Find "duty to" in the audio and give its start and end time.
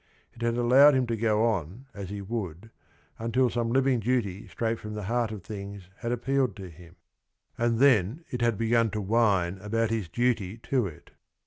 10.09-10.87